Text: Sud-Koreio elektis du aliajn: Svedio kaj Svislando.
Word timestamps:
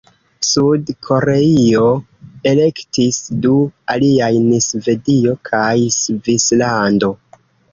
Sud-Koreio 0.51 1.83
elektis 2.51 3.19
du 3.43 3.53
aliajn: 3.97 4.49
Svedio 4.69 5.37
kaj 5.51 5.87
Svislando. 6.01 7.13